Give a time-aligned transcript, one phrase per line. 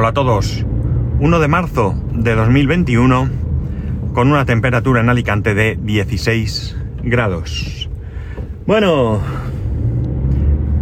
[0.00, 0.64] Hola a todos.
[1.18, 3.28] 1 de marzo de 2021
[4.14, 7.90] con una temperatura en Alicante de 16 grados.
[8.66, 9.20] Bueno,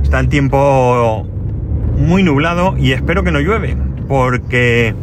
[0.05, 1.27] está el tiempo
[1.97, 3.77] muy nublado y espero que no llueve
[4.07, 4.95] porque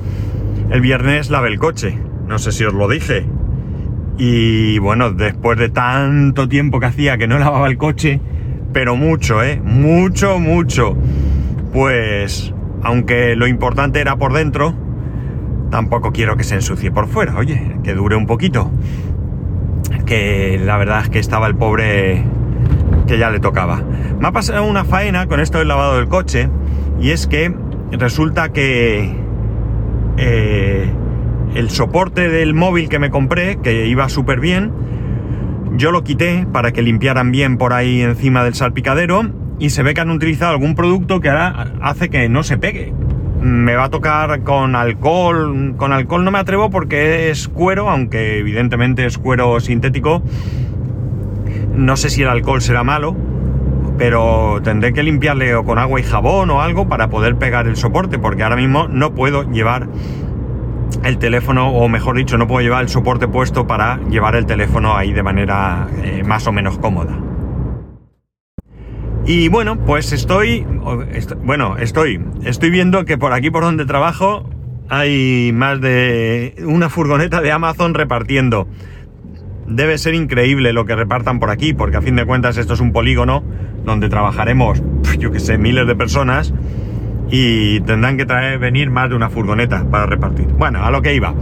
[0.70, 2.00] el viernes lavé el coche.
[2.26, 3.26] No sé si os lo dije.
[4.18, 8.22] Y bueno, después de tanto tiempo que hacía que no lavaba el coche,
[8.72, 9.60] pero mucho, ¿eh?
[9.62, 10.96] Mucho, mucho.
[11.74, 12.55] Pues
[12.86, 14.76] aunque lo importante era por dentro,
[15.72, 18.70] tampoco quiero que se ensucie por fuera, oye, que dure un poquito.
[20.06, 22.24] Que la verdad es que estaba el pobre
[23.08, 23.82] que ya le tocaba.
[24.20, 26.48] Me ha pasado una faena con esto del lavado del coche
[27.02, 27.52] y es que
[27.92, 29.16] resulta que
[30.18, 30.94] eh,
[31.56, 34.72] el soporte del móvil que me compré, que iba súper bien,
[35.76, 39.94] yo lo quité para que limpiaran bien por ahí encima del salpicadero y se ve
[39.94, 42.94] que han utilizado algún producto que ahora hace que no se pegue.
[43.42, 48.40] Me va a tocar con alcohol, con alcohol no me atrevo porque es cuero, aunque
[48.40, 50.24] evidentemente es cuero sintético.
[51.76, 53.16] No sé si el alcohol será malo,
[53.98, 57.76] pero tendré que limpiarle o con agua y jabón o algo para poder pegar el
[57.76, 59.88] soporte, porque ahora mismo no puedo llevar
[61.04, 64.96] el teléfono, o mejor dicho, no puedo llevar el soporte puesto para llevar el teléfono
[64.96, 67.16] ahí de manera eh, más o menos cómoda.
[69.28, 70.66] Y bueno, pues estoy,
[71.44, 74.48] bueno, estoy, estoy viendo que por aquí por donde trabajo
[74.88, 78.68] hay más de una furgoneta de Amazon repartiendo.
[79.68, 82.80] Debe ser increíble lo que repartan por aquí, porque a fin de cuentas esto es
[82.80, 83.44] un polígono
[83.84, 84.84] donde trabajaremos,
[85.18, 86.54] yo que sé, miles de personas
[87.32, 90.46] y tendrán que traer, venir más de una furgoneta para repartir.
[90.50, 91.34] Bueno, a lo que iba.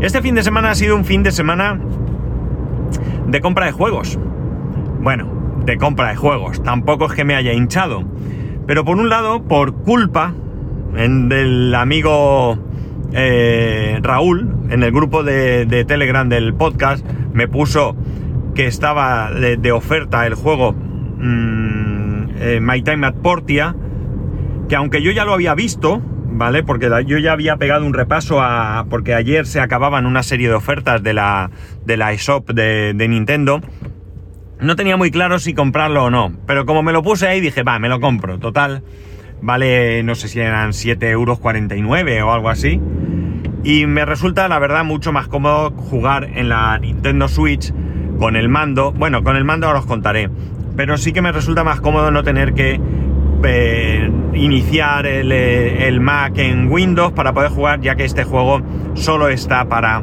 [0.00, 1.78] Este fin de semana ha sido un fin de semana
[3.28, 4.18] de compra de juegos.
[5.00, 5.37] Bueno,
[5.68, 6.62] de compra de juegos.
[6.62, 8.02] Tampoco es que me haya hinchado.
[8.66, 10.34] Pero por un lado, por culpa
[10.94, 12.58] del amigo
[13.12, 17.94] eh, Raúl, en el grupo de, Telegram del podcast, me puso
[18.54, 23.76] que estaba de, oferta el juego mm, eh, My Time at Portia,
[24.68, 26.00] que aunque yo ya lo había visto,
[26.30, 26.62] ¿vale?
[26.62, 28.86] Porque yo ya había pegado un repaso a...
[28.88, 31.50] porque ayer se acababan una serie de ofertas de la,
[31.84, 33.60] de la eShop de Nintendo
[34.60, 37.62] no tenía muy claro si comprarlo o no, pero como me lo puse ahí dije,
[37.62, 38.38] va, me lo compro.
[38.38, 38.82] Total,
[39.40, 41.40] vale, no sé si eran 7,49 euros
[42.24, 42.80] o algo así.
[43.64, 47.72] Y me resulta, la verdad, mucho más cómodo jugar en la Nintendo Switch
[48.18, 48.92] con el mando.
[48.92, 50.30] Bueno, con el mando ahora os contaré.
[50.76, 52.80] Pero sí que me resulta más cómodo no tener que
[53.44, 58.62] eh, iniciar el, el Mac en Windows para poder jugar, ya que este juego
[58.94, 60.02] solo está para...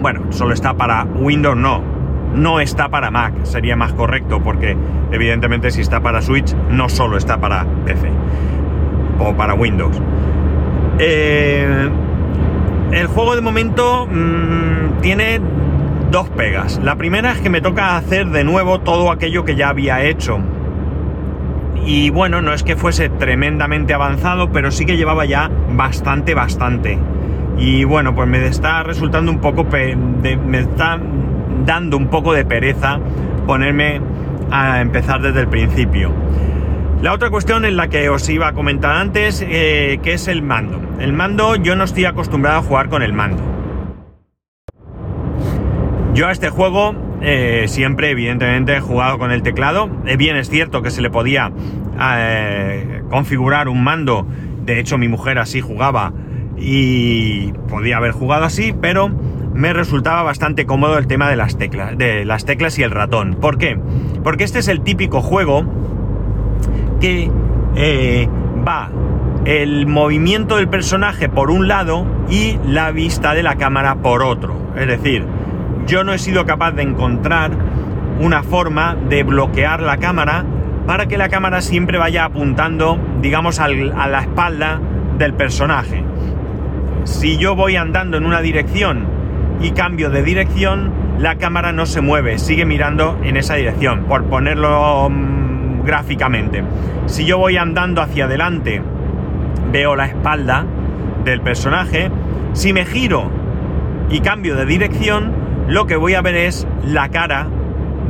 [0.00, 1.91] Bueno, solo está para Windows, no,
[2.34, 4.76] no está para Mac, sería más correcto, porque
[5.10, 8.10] evidentemente si está para Switch, no solo está para PC
[9.18, 10.00] o para Windows.
[10.98, 11.88] Eh,
[12.92, 15.40] el juego de momento mm, tiene
[16.10, 16.80] dos pegas.
[16.82, 20.38] La primera es que me toca hacer de nuevo todo aquello que ya había hecho.
[21.84, 26.98] Y bueno, no es que fuese tremendamente avanzado, pero sí que llevaba ya bastante, bastante.
[27.58, 29.64] Y bueno, pues me está resultando un poco...
[29.64, 30.98] me está
[31.64, 32.98] dando un poco de pereza
[33.46, 34.00] ponerme
[34.50, 36.12] a empezar desde el principio.
[37.02, 40.40] La otra cuestión en la que os iba a comentar antes, eh, que es el
[40.40, 40.80] mando.
[41.00, 43.42] El mando, yo no estoy acostumbrado a jugar con el mando.
[46.14, 49.90] Yo a este juego eh, siempre, evidentemente, he jugado con el teclado.
[50.06, 51.50] Eh, bien es cierto que se le podía
[53.10, 54.24] configurar un mando.
[54.64, 56.12] De hecho, mi mujer así jugaba
[56.56, 59.10] y podía haber jugado así, pero
[59.54, 63.36] me resultaba bastante cómodo el tema de las teclas, de las teclas y el ratón.
[63.40, 63.78] ¿Por qué?
[64.22, 65.64] Porque este es el típico juego
[67.00, 67.30] que
[67.76, 68.28] eh,
[68.66, 68.90] va
[69.44, 74.54] el movimiento del personaje por un lado y la vista de la cámara por otro.
[74.76, 75.24] Es decir,
[75.86, 77.50] yo no he sido capaz de encontrar
[78.20, 80.44] una forma de bloquear la cámara
[80.86, 84.80] para que la cámara siempre vaya apuntando, digamos, a la espalda
[85.18, 86.04] del personaje.
[87.04, 89.06] Si yo voy andando en una dirección
[89.62, 94.24] y cambio de dirección, la cámara no se mueve, sigue mirando en esa dirección, por
[94.24, 96.64] ponerlo mm, gráficamente.
[97.06, 98.82] Si yo voy andando hacia adelante,
[99.70, 100.66] veo la espalda
[101.24, 102.10] del personaje.
[102.54, 103.30] Si me giro
[104.10, 105.32] y cambio de dirección,
[105.68, 107.46] lo que voy a ver es la cara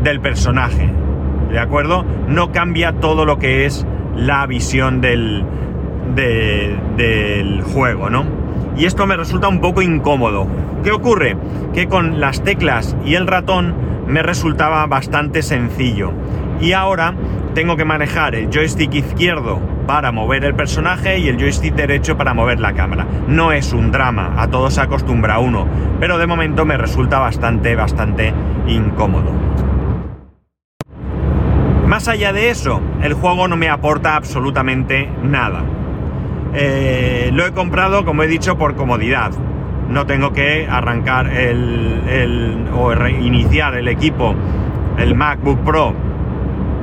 [0.02, 0.90] del personaje.
[1.50, 2.04] ¿De acuerdo?
[2.28, 5.44] No cambia todo lo que es la visión del,
[6.16, 8.41] del juego, ¿no?
[8.76, 10.46] Y esto me resulta un poco incómodo.
[10.82, 11.36] ¿Qué ocurre?
[11.74, 13.74] Que con las teclas y el ratón
[14.06, 16.12] me resultaba bastante sencillo.
[16.60, 17.14] Y ahora
[17.54, 22.34] tengo que manejar el joystick izquierdo para mover el personaje y el joystick derecho para
[22.34, 23.06] mover la cámara.
[23.28, 25.66] No es un drama, a todos se acostumbra uno,
[26.00, 28.32] pero de momento me resulta bastante, bastante
[28.66, 29.32] incómodo.
[31.86, 35.62] Más allá de eso, el juego no me aporta absolutamente nada.
[36.54, 39.32] Eh, lo he comprado, como he dicho, por comodidad.
[39.88, 44.34] No tengo que arrancar el, o reiniciar el equipo,
[44.98, 45.94] el MacBook Pro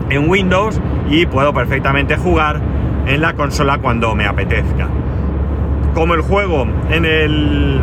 [0.10, 0.80] en Windows
[1.10, 2.60] y puedo perfectamente jugar
[3.06, 4.88] en la consola cuando me apetezca.
[5.94, 7.81] Como el juego en el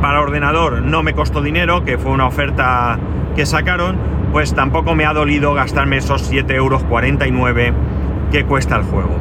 [0.00, 2.98] para ordenador no me costó dinero, que fue una oferta
[3.36, 3.96] que sacaron,
[4.32, 6.82] pues tampoco me ha dolido gastarme esos 7,49 euros
[8.30, 9.16] que cuesta el juego.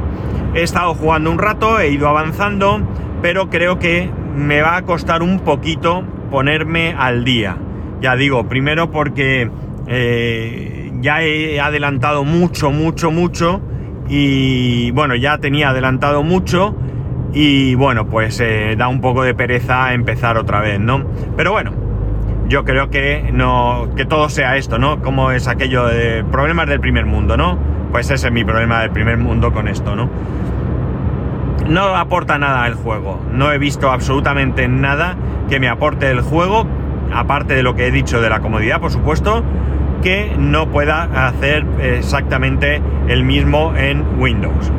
[0.53, 2.81] He estado jugando un rato, he ido avanzando,
[3.21, 7.57] pero creo que me va a costar un poquito ponerme al día.
[8.01, 9.49] Ya digo, primero porque
[9.87, 13.61] eh, ya he adelantado mucho, mucho, mucho
[14.07, 16.75] y bueno, ya tenía adelantado mucho
[17.33, 21.03] y bueno, pues eh, da un poco de pereza empezar otra vez, ¿no?
[21.35, 21.71] Pero bueno,
[22.47, 25.01] yo creo que no, que todo sea esto, ¿no?
[25.01, 27.57] Como es aquello de problemas del primer mundo, ¿no?
[27.93, 30.09] Pues ese es mi problema del primer mundo con esto, ¿no?
[31.69, 35.15] No aporta nada el juego, no he visto absolutamente nada
[35.47, 36.65] que me aporte el juego,
[37.13, 39.43] aparte de lo que he dicho de la comodidad, por supuesto,
[40.01, 44.71] que no pueda hacer exactamente el mismo en Windows.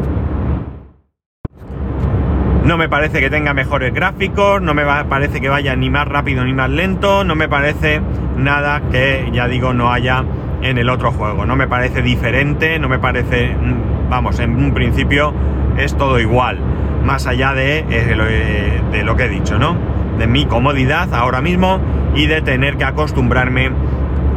[2.65, 6.45] No me parece que tenga mejores gráficos, no me parece que vaya ni más rápido
[6.45, 8.01] ni más lento, no me parece
[8.37, 10.25] nada que, ya digo, no haya
[10.65, 11.45] en el otro juego.
[11.45, 15.33] No me parece diferente, no me parece, mm, vamos, en un principio
[15.77, 16.59] es todo igual,
[17.05, 19.77] más allá de, eh, de lo que he dicho, ¿no?
[20.19, 21.81] De mi comodidad ahora mismo
[22.15, 23.71] y de tener que acostumbrarme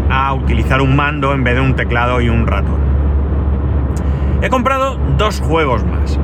[0.09, 2.79] a utilizar un mando en vez de un teclado y un ratón.
[4.41, 6.19] He comprado dos juegos más.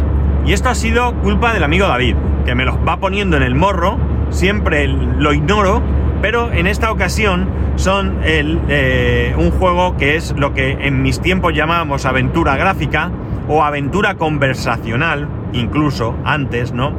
[0.45, 2.15] Y esto ha sido culpa del amigo David,
[2.45, 3.97] que me los va poniendo en el morro,
[4.29, 5.81] siempre lo ignoro,
[6.23, 11.19] pero en esta ocasión son el, eh, un juego que es lo que en mis
[11.19, 13.11] tiempos llamábamos aventura gráfica
[13.49, 16.93] o aventura conversacional, incluso antes, ¿no?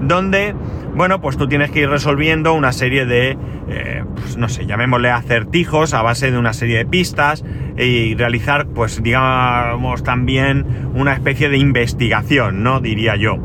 [0.00, 0.54] Donde
[0.94, 3.36] bueno, pues tú tienes que ir resolviendo una serie de,
[3.68, 7.44] eh, pues no sé, llamémosle acertijos a base de una serie de pistas
[7.76, 10.64] y realizar, pues digamos, también
[10.94, 12.80] una especie de investigación, ¿no?
[12.80, 13.36] Diría yo.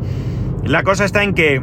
[0.64, 1.62] La cosa está en que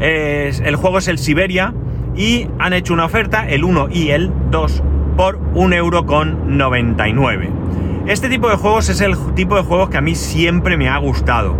[0.00, 1.72] el juego es el Siberia
[2.16, 4.82] y han hecho una oferta, el 1 y el 2,
[5.16, 7.48] por 1,99€.
[8.06, 10.98] Este tipo de juegos es el tipo de juegos que a mí siempre me ha
[10.98, 11.56] gustado.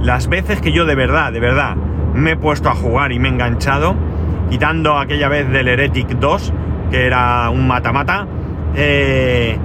[0.00, 1.76] Las veces que yo de verdad, de verdad,
[2.14, 3.94] me he puesto a jugar y me he enganchado,
[4.50, 6.52] quitando aquella vez del Heretic 2,
[6.90, 8.26] que era un mata-mata.
[8.76, 9.56] Eh,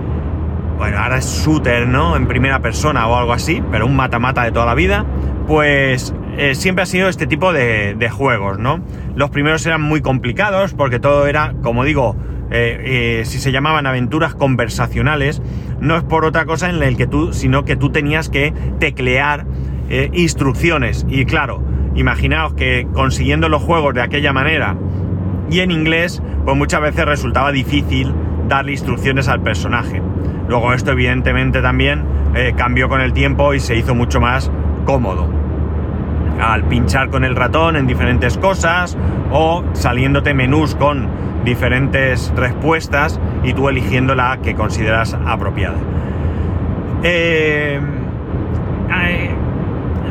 [0.78, 2.16] bueno, ahora es shooter, ¿no?
[2.16, 5.06] En primera persona o algo así, pero un mata-mata de toda la vida.
[5.46, 8.80] Pues eh, siempre ha sido este tipo de, juegos, ¿no?
[9.16, 12.16] Los primeros eran muy complicados porque todo era, como digo,
[12.52, 15.42] eh, si se llamaban aventuras conversacionales,
[15.80, 19.46] no es por otra cosa en el que tú, sino que tú tenías que teclear
[20.12, 21.04] instrucciones.
[21.10, 21.64] Y claro,
[21.96, 24.78] Imaginaos que consiguiendo los juegos de aquella manera
[25.50, 28.14] y en inglés, pues muchas veces resultaba difícil
[28.48, 30.02] darle instrucciones al personaje.
[30.48, 32.04] Luego esto evidentemente también
[32.36, 34.52] eh, cambió con el tiempo y se hizo mucho más
[34.86, 35.39] cómodo.
[36.40, 38.98] Al pinchar con el ratón en diferentes cosas
[39.32, 41.08] o saliéndote menús con
[41.44, 45.78] diferentes respuestas y tú eligiendo la que consideras apropiada.
[47.04, 47.80] Eh,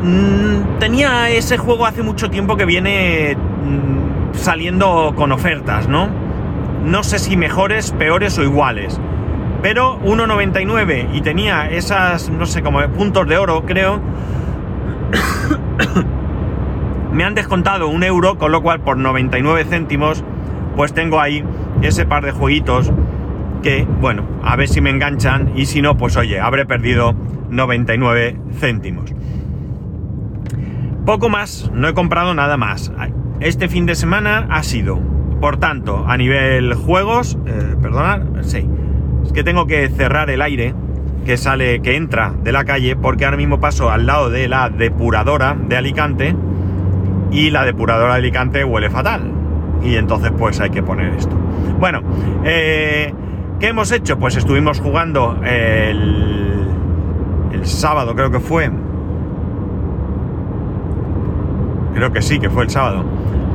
[0.03, 6.07] Mm, tenía ese juego hace mucho tiempo que viene mm, saliendo con ofertas, ¿no?
[6.85, 8.99] No sé si mejores, peores o iguales.
[9.61, 13.99] Pero 1.99 y tenía esas, no sé, como puntos de oro, creo.
[17.11, 20.23] Me han descontado un euro, con lo cual por 99 céntimos,
[20.75, 21.43] pues tengo ahí
[21.81, 22.91] ese par de jueguitos
[23.61, 27.15] que, bueno, a ver si me enganchan y si no, pues oye, habré perdido
[27.49, 29.13] 99 céntimos.
[31.05, 32.91] Poco más, no he comprado nada más.
[33.39, 34.99] Este fin de semana ha sido,
[35.41, 38.67] por tanto, a nivel juegos, eh, perdonad, sí,
[39.25, 40.75] es que tengo que cerrar el aire
[41.25, 44.69] que sale, que entra de la calle, porque ahora mismo paso al lado de la
[44.69, 46.35] depuradora de Alicante
[47.31, 49.31] y la depuradora de Alicante huele fatal.
[49.83, 51.35] Y entonces pues hay que poner esto.
[51.79, 52.01] Bueno,
[52.43, 53.13] eh,
[53.59, 54.17] ¿qué hemos hecho?
[54.17, 56.67] Pues estuvimos jugando el,
[57.51, 58.69] el sábado, creo que fue,
[61.93, 63.05] creo que sí, que fue el sábado,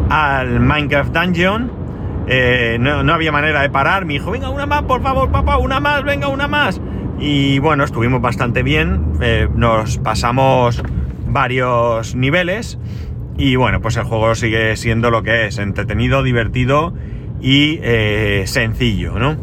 [0.09, 1.85] al Minecraft Dungeon.
[2.27, 4.07] Eh, no, había manera de parar.
[4.07, 6.81] Me dijo, venga, una más, por favor, papá, una más, venga, una más.
[7.19, 10.83] y bueno, estuvimos bastante bien, eh, nos pasamos
[11.27, 12.79] varios niveles
[13.37, 16.95] y bueno, pues el juego sigue siendo lo que es, entretenido, divertido
[17.41, 19.37] y eh, sencillo, ¿no?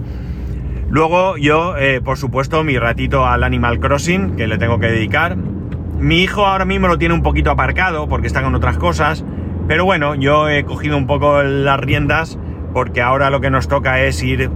[0.90, 5.38] Luego yo, eh, por supuesto, mi ratito al Animal Crossing, que le tengo que dedicar.
[5.38, 9.24] Mi hijo ahora mismo lo tiene un poquito aparcado porque está con otras cosas,
[9.68, 12.38] pero bueno, yo he cogido un poco las riendas
[12.74, 14.50] porque ahora lo que nos toca es ir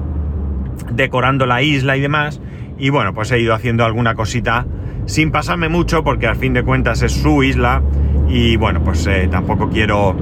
[0.92, 2.42] decorando la isla y demás.
[2.78, 4.66] Y bueno, pues he ido haciendo alguna cosita
[5.06, 7.82] sin pasarme mucho porque al fin de cuentas es su isla
[8.28, 10.16] y bueno, pues eh, tampoco quiero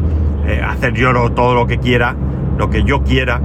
[0.47, 2.15] eh, hacer yo todo lo que quiera,
[2.57, 3.41] lo que yo quiera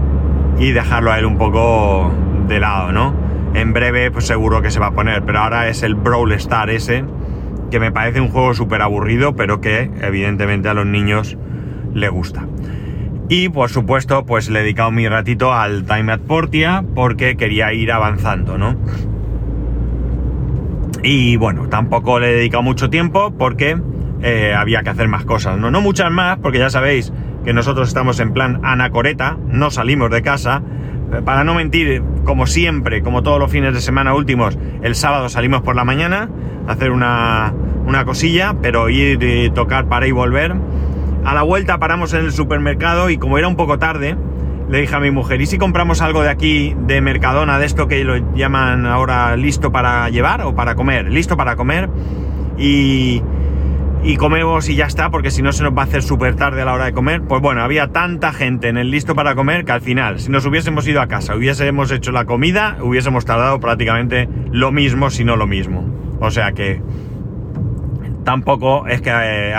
[0.59, 2.11] y dejarlo a él un poco
[2.49, 3.15] de lado, ¿no?
[3.55, 6.71] En breve pues seguro que se va a poner, pero ahora es el Brawl Star
[6.71, 7.05] ese,
[7.71, 11.37] que me parece un juego súper aburrido, pero que evidentemente a los niños
[11.95, 12.47] le gusta.
[13.29, 17.73] Y por supuesto, pues le he dedicado mi ratito al Time at Portia porque quería
[17.75, 18.77] ir avanzando, ¿no?
[21.03, 23.77] Y bueno, tampoco le he dedicado mucho tiempo porque
[24.23, 25.71] eh, había que hacer más cosas, ¿no?
[25.71, 27.13] No muchas más, porque ya sabéis
[27.45, 30.63] que nosotros estamos en plan anacoreta, no salimos de casa.
[31.13, 35.29] Eh, para no mentir, como siempre, como todos los fines de semana últimos, el sábado
[35.29, 36.29] salimos por la mañana
[36.67, 37.55] a hacer una,
[37.87, 40.55] una cosilla, pero ir y tocar para y volver
[41.25, 44.17] a la vuelta paramos en el supermercado y como era un poco tarde,
[44.71, 47.89] le dije a mi mujer, ¿y si compramos algo de aquí, de Mercadona, de esto
[47.89, 51.11] que lo llaman ahora listo para llevar o para comer?
[51.11, 51.89] Listo para comer.
[52.59, 53.23] Y,
[54.09, 56.63] y comemos y ya está, porque si no se nos va a hacer súper tarde
[56.63, 57.23] a la hora de comer.
[57.23, 60.45] Pues bueno, había tanta gente en el listo para comer que al final, si nos
[60.47, 65.37] hubiésemos ido a casa, hubiésemos hecho la comida, hubiésemos tardado prácticamente lo mismo, si no
[65.37, 65.85] lo mismo.
[66.21, 66.83] O sea que
[68.25, 69.55] tampoco es que eh,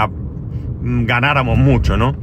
[0.82, 2.16] Mm, ganáramos mucho, ¿no?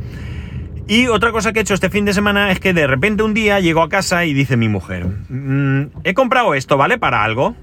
[0.89, 3.35] Y otra cosa que he hecho este fin de semana es que de repente un
[3.35, 6.99] día llego a casa y dice mi mujer, mm, he comprado esto, ¿vale?
[6.99, 7.55] Para algo.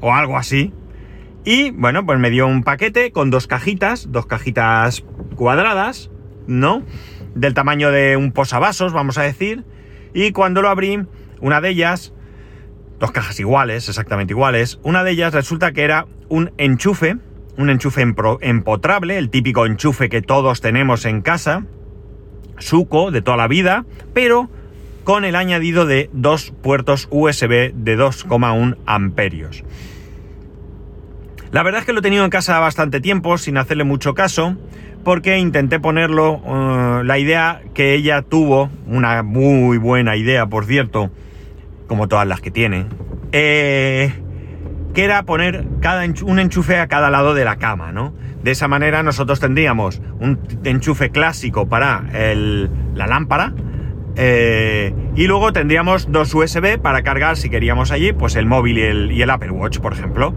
[0.00, 0.72] O algo así.
[1.46, 5.04] Y bueno, pues me dio un paquete con dos cajitas, dos cajitas
[5.36, 6.10] cuadradas,
[6.48, 6.82] ¿no?
[7.36, 9.64] Del tamaño de un posavasos, vamos a decir.
[10.12, 11.06] Y cuando lo abrí,
[11.40, 12.12] una de ellas,
[12.98, 17.16] dos cajas iguales, exactamente iguales, una de ellas resulta que era un enchufe
[17.56, 21.64] un enchufe empotrable, el típico enchufe que todos tenemos en casa,
[22.58, 24.50] suco de toda la vida, pero
[25.04, 29.64] con el añadido de dos puertos USB de 2,1 amperios.
[31.56, 34.58] La verdad es que lo he tenido en casa bastante tiempo sin hacerle mucho caso,
[35.04, 41.10] porque intenté ponerlo, eh, la idea que ella tuvo, una muy buena idea por cierto,
[41.86, 42.84] como todas las que tiene,
[43.32, 44.12] eh,
[44.92, 45.64] que era poner
[46.26, 48.12] un enchufe a cada lado de la cama, ¿no?
[48.42, 53.54] De esa manera nosotros tendríamos un enchufe clásico para la lámpara
[54.16, 58.78] eh, y luego tendríamos dos USB para cargar si queríamos allí, pues el móvil
[59.10, 60.34] y el, Apple Watch, por ejemplo.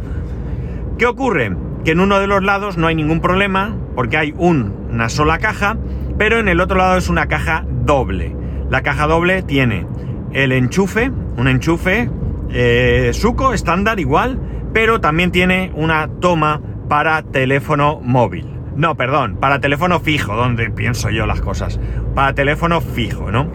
[0.99, 1.55] ¿Qué ocurre?
[1.85, 5.77] Que en uno de los lados no hay ningún problema porque hay una sola caja,
[6.17, 8.35] pero en el otro lado es una caja doble.
[8.69, 9.87] La caja doble tiene
[10.33, 12.09] el enchufe, un enchufe
[12.49, 14.41] eh, Suco estándar igual,
[14.73, 18.49] pero también tiene una toma para teléfono móvil.
[18.75, 21.79] No, perdón, para teléfono fijo, donde pienso yo las cosas.
[22.13, 23.49] Para teléfono fijo, ¿no?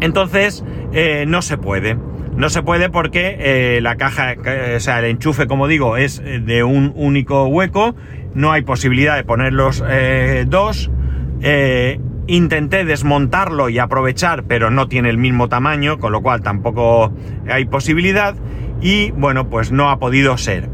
[0.00, 1.96] Entonces, eh, no se puede.
[2.36, 4.34] No se puede porque eh, la caja,
[4.76, 7.94] o sea, el enchufe, como digo, es de un único hueco.
[8.34, 9.82] No hay posibilidad de poner los
[10.46, 10.90] dos.
[12.26, 17.12] Intenté desmontarlo y aprovechar, pero no tiene el mismo tamaño, con lo cual tampoco
[17.48, 18.34] hay posibilidad.
[18.80, 20.70] Y bueno, pues no ha podido ser.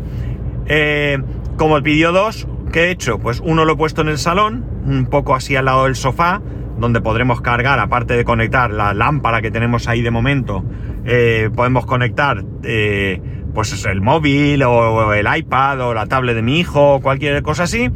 [0.67, 1.19] Eh,
[1.57, 3.19] como pidió dos, ¿qué he hecho?
[3.19, 6.41] Pues uno lo he puesto en el salón, un poco así al lado del sofá,
[6.81, 10.65] donde podremos cargar, aparte de conectar la lámpara que tenemos ahí de momento,
[11.05, 13.21] eh, podemos conectar eh,
[13.55, 17.65] pues el móvil o el iPad o la tablet de mi hijo o cualquier cosa
[17.65, 17.91] así.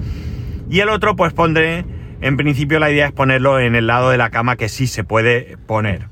[0.70, 1.84] Y el otro pues pondré
[2.24, 5.04] en principio la idea es ponerlo en el lado de la cama que sí se
[5.04, 6.08] puede poner.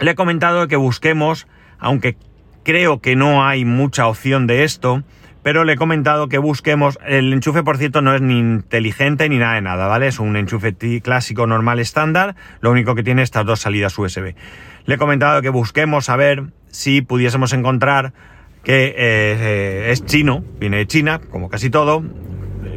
[0.00, 1.46] Le he comentado que busquemos,
[1.78, 2.16] aunque
[2.62, 5.02] creo que no hay mucha opción de esto,
[5.46, 9.38] pero le he comentado que busquemos, el enchufe por cierto no es ni inteligente ni
[9.38, 10.08] nada de nada, ¿vale?
[10.08, 14.34] Es un enchufe clásico normal estándar, lo único que tiene estas dos salidas USB.
[14.86, 18.12] Le he comentado que busquemos a ver si pudiésemos encontrar
[18.64, 22.02] que eh, es chino, viene de China, como casi todo,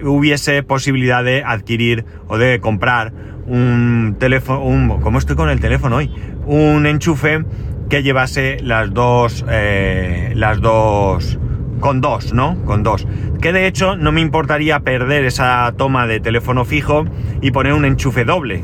[0.03, 3.11] hubiese posibilidad de adquirir o de comprar
[3.47, 6.11] un teléfono, un, ¿cómo estoy con el teléfono hoy?
[6.45, 7.43] Un enchufe
[7.89, 11.39] que llevase las dos, eh, las dos,
[11.79, 12.57] con dos, ¿no?
[12.65, 13.07] Con dos.
[13.41, 17.05] Que de hecho no me importaría perder esa toma de teléfono fijo
[17.41, 18.63] y poner un enchufe doble.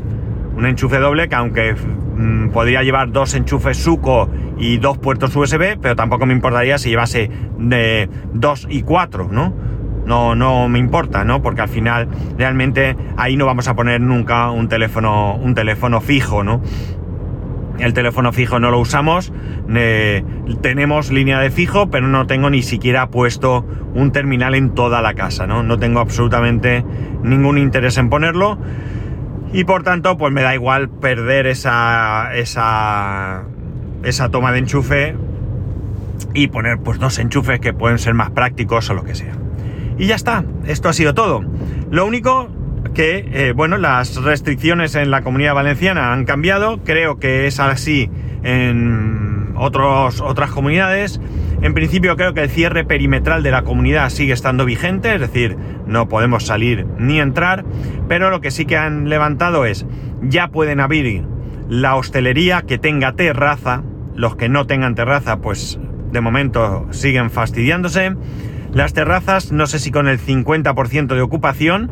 [0.55, 5.77] Un enchufe doble que aunque mm, podría llevar dos enchufes suco y dos puertos USB,
[5.81, 9.53] pero tampoco me importaría si llevase de dos y cuatro, ¿no?
[10.05, 11.41] No, no me importa, ¿no?
[11.41, 12.07] Porque al final
[12.37, 16.61] realmente ahí no vamos a poner nunca un teléfono, un teléfono fijo, ¿no?
[17.79, 19.33] El teléfono fijo no lo usamos,
[20.61, 25.13] tenemos línea de fijo, pero no tengo ni siquiera puesto un terminal en toda la
[25.13, 25.61] casa, ¿no?
[25.61, 26.85] No tengo absolutamente
[27.23, 28.57] ningún interés en ponerlo
[29.55, 33.43] y por tanto, pues me da igual perder esa, esa,
[34.03, 35.15] esa toma de enchufe
[36.33, 39.33] y poner pues dos enchufes que pueden ser más prácticos o lo que sea.
[39.97, 41.41] Y ya está, esto ha sido todo.
[41.89, 42.49] Lo único
[42.95, 48.09] que, eh, bueno, las restricciones en la comunidad valenciana han cambiado, creo que es así
[48.43, 51.19] en otros, otras comunidades.
[51.61, 55.57] En principio creo que el cierre perimetral de la comunidad sigue estando vigente, es decir,
[55.85, 57.65] no podemos salir ni entrar,
[58.07, 59.85] pero lo que sí que han levantado es,
[60.21, 61.23] ya pueden abrir
[61.69, 63.83] la hostelería que tenga terraza,
[64.15, 65.79] los que no tengan terraza pues
[66.11, 68.15] de momento siguen fastidiándose.
[68.71, 71.91] Las terrazas, no sé si con el 50% de ocupación,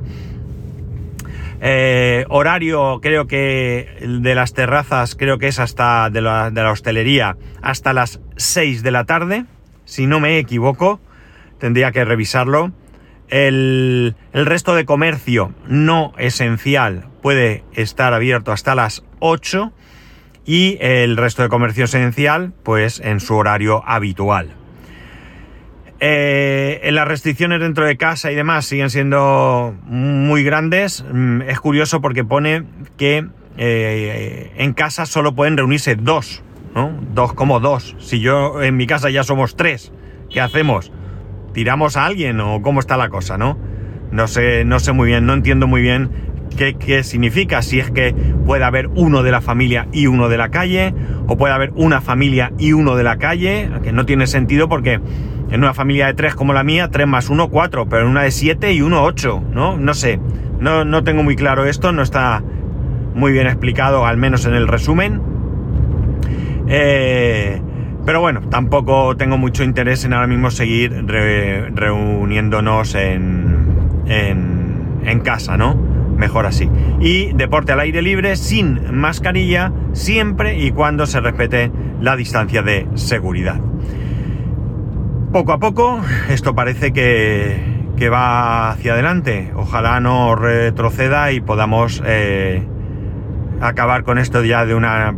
[1.66, 7.94] eh, horario creo que de las terrazas creo que es hasta de la, hostelería hasta
[7.94, 9.46] las 6 de la tarde.
[9.86, 11.00] Si no me equivoco,
[11.60, 12.74] tendría que revisarlo.
[13.30, 19.72] El, el, resto de comercio no esencial puede estar abierto hasta las 8
[20.46, 24.54] y el resto de comercio esencial pues en su horario habitual.
[26.06, 31.06] Eh, las restricciones dentro de casa y demás siguen siendo muy grandes.
[31.10, 32.66] Mm, es curioso porque pone
[32.98, 36.44] que eh, en casa solo pueden reunirse dos,
[36.76, 36.92] ¿no?
[37.14, 37.96] Dos como dos.
[38.00, 39.94] Si yo en mi casa ya somos tres,
[40.30, 40.92] ¿qué hacemos?
[41.54, 43.58] ¿Tiramos a alguien o cómo está la cosa, no?
[44.12, 46.10] No sé, no sé muy bien, no entiendo muy bien
[46.58, 47.62] qué, qué significa.
[47.62, 48.14] Si es que
[48.46, 50.94] puede haber uno de la familia y uno de la calle,
[51.28, 55.00] o puede haber una familia y uno de la calle, que no tiene sentido porque
[55.54, 58.24] en una familia de tres como la mía, tres más uno, cuatro, pero en una
[58.24, 59.78] de siete y uno, ocho, ¿no?
[59.78, 60.20] No sé,
[60.60, 62.42] no, no tengo muy claro esto, no está
[63.14, 65.22] muy bien explicado, al menos en el resumen.
[66.68, 67.62] Eh,
[68.04, 75.56] pero bueno, tampoco tengo mucho interés en ahora mismo seguir reuniéndonos en, en, en casa,
[75.56, 75.76] ¿no?
[75.76, 76.68] Mejor así.
[77.00, 82.88] Y deporte al aire libre sin mascarilla, siempre y cuando se respete la distancia de
[82.96, 83.60] seguridad.
[85.34, 89.52] Poco a poco, esto parece que, va hacia adelante.
[89.56, 92.62] Ojalá no retroceda y podamos eh,
[93.60, 95.16] acabar con esto ya de una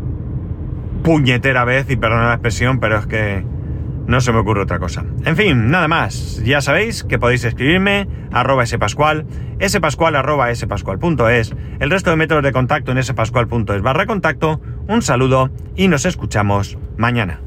[1.03, 3.43] puñetera vez, y perdona la expresión, pero es que
[4.07, 5.03] no se me ocurre otra cosa.
[5.25, 6.41] En fin, nada más.
[6.45, 9.25] Ya sabéis que podéis escribirme arroba spascual,
[9.67, 14.61] spascual arroba spascual.es, el resto de métodos de contacto en spascual.es barra contacto.
[14.87, 17.41] Un saludo y nos escuchamos mañana.